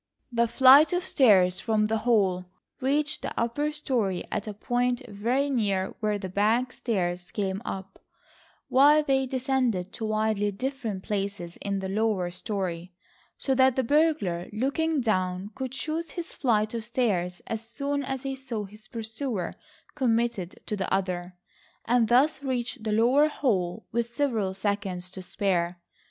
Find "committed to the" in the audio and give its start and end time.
19.93-20.91